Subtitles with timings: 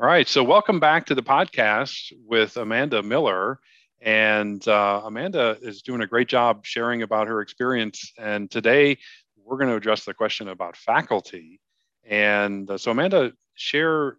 [0.00, 0.28] All right.
[0.28, 3.58] So, welcome back to the podcast with Amanda Miller.
[4.00, 8.12] And uh, Amanda is doing a great job sharing about her experience.
[8.16, 8.98] And today
[9.44, 11.60] we're going to address the question about faculty.
[12.04, 14.18] And uh, so, Amanda, share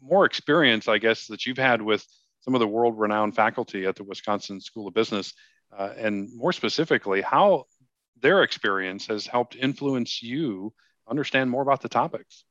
[0.00, 2.06] more experience, I guess, that you've had with
[2.42, 5.34] some of the world renowned faculty at the Wisconsin School of Business.
[5.76, 7.64] Uh, and more specifically, how
[8.20, 10.72] their experience has helped influence you
[11.10, 12.44] understand more about the topics.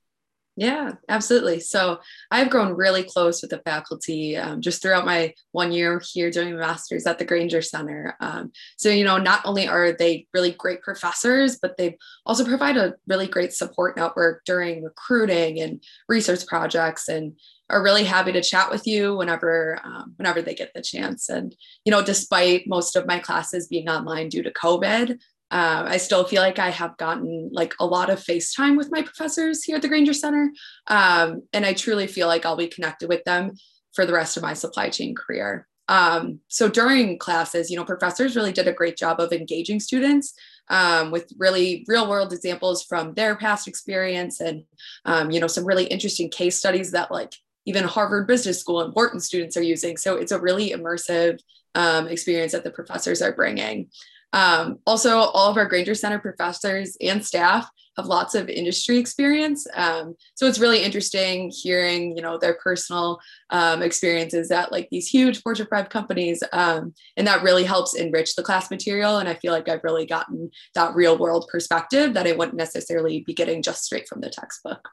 [0.60, 1.60] Yeah, absolutely.
[1.60, 2.00] So
[2.32, 6.52] I've grown really close with the faculty um, just throughout my one year here doing
[6.52, 8.18] a master's at the Grainger Center.
[8.20, 12.76] Um, so, you know, not only are they really great professors, but they also provide
[12.76, 17.34] a really great support network during recruiting and research projects and
[17.70, 21.54] are really happy to chat with you whenever um, whenever they get the chance and
[21.84, 25.20] you know despite most of my classes being online due to covid
[25.50, 29.02] uh, I still feel like I have gotten like a lot of FaceTime with my
[29.02, 30.52] professors here at the Grainger Center.
[30.88, 33.52] Um, and I truly feel like I'll be connected with them
[33.94, 35.68] for the rest of my supply chain career.
[35.88, 40.34] Um, so during classes, you know, professors really did a great job of engaging students
[40.70, 44.64] um, with really real world examples from their past experience and,
[45.06, 47.34] um, you know, some really interesting case studies that like
[47.66, 49.96] even Harvard Business School and Wharton students are using.
[49.96, 51.40] So it's a really immersive
[51.78, 53.90] um, experience that the professors are bringing.
[54.34, 59.66] Um, also, all of our Grainger Center professors and staff have lots of industry experience.
[59.74, 63.20] Um, so it's really interesting hearing, you know, their personal
[63.50, 66.44] um, experiences at like these huge Fortune 5 companies.
[66.52, 69.18] Um, and that really helps enrich the class material.
[69.18, 73.24] And I feel like I've really gotten that real world perspective that I wouldn't necessarily
[73.26, 74.88] be getting just straight from the textbook.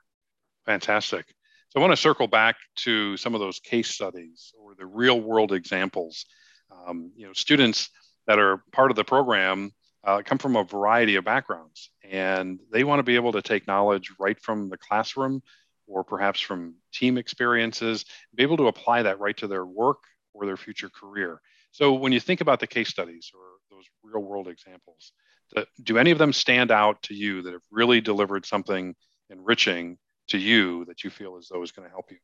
[0.65, 1.27] Fantastic.
[1.71, 5.21] So I want to circle back to some of those case studies or the real
[5.21, 6.25] world examples.
[6.87, 7.91] Um, you know, students
[8.27, 9.73] that are part of the program
[10.05, 13.67] uh, come from a variety of backgrounds and they want to be able to take
[13.67, 15.43] knowledge right from the classroom
[15.87, 19.99] or perhaps from team experiences be able to apply that right to their work
[20.35, 21.41] or their future career.
[21.73, 25.13] So when you think about the case studies or those real world examples
[25.83, 28.95] do any of them stand out to you that have really delivered something
[29.31, 29.99] enriching
[30.29, 32.17] to you that you feel as though is going to help you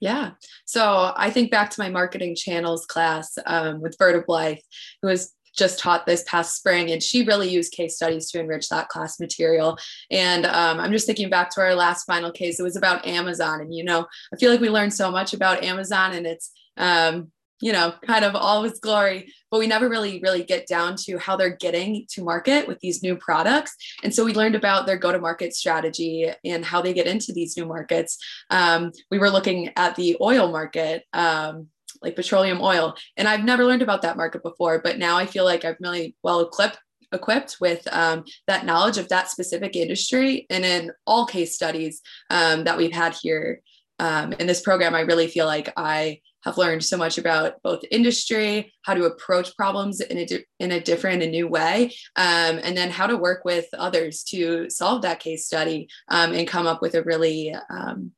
[0.00, 0.32] yeah.
[0.64, 4.58] So I think back to my marketing channels class um, with Berta Blythe,
[5.02, 8.68] who was just taught this past spring, and she really used case studies to enrich
[8.68, 9.76] that class material.
[10.10, 13.60] And um, I'm just thinking back to our last final case, it was about Amazon.
[13.60, 17.32] And, you know, I feel like we learned so much about Amazon and its um,
[17.60, 21.18] you know, kind of all its glory, but we never really, really get down to
[21.18, 23.74] how they're getting to market with these new products.
[24.02, 27.32] And so we learned about their go to market strategy and how they get into
[27.32, 28.18] these new markets.
[28.50, 31.04] Um, we were looking at the oil market.
[31.12, 31.68] Um,
[32.02, 32.94] like petroleum oil.
[33.16, 36.14] And I've never learned about that market before, but now I feel like I'm really
[36.22, 36.78] well equipped
[37.12, 40.46] equipped with um, that knowledge of that specific industry.
[40.50, 43.62] And in all case studies um, that we've had here
[43.98, 47.82] um, in this program, I really feel like I have learned so much about both
[47.90, 52.60] industry, how to approach problems in a, di- in a different and new way, um,
[52.62, 56.66] and then how to work with others to solve that case study um, and come
[56.66, 58.12] up with a really, um,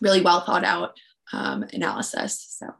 [0.00, 0.96] really well thought out
[1.32, 2.44] um, analysis.
[2.58, 2.74] So,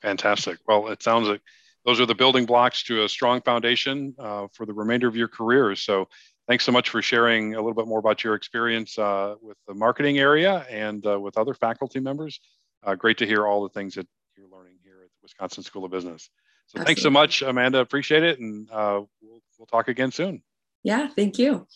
[0.00, 0.58] fantastic.
[0.66, 1.40] Well, it sounds like
[1.84, 5.28] those are the building blocks to a strong foundation uh, for the remainder of your
[5.28, 5.74] career.
[5.74, 6.08] So,
[6.48, 9.74] thanks so much for sharing a little bit more about your experience uh, with the
[9.74, 12.40] marketing area and uh, with other faculty members
[12.84, 15.84] uh, great to hear all the things that you're learning here at the Wisconsin School
[15.84, 16.30] of Business.
[16.66, 16.86] So Absolutely.
[16.86, 17.78] thanks so much, Amanda.
[17.78, 18.38] Appreciate it.
[18.38, 20.42] And uh, we'll, we'll talk again soon.
[20.82, 21.66] Yeah, thank you.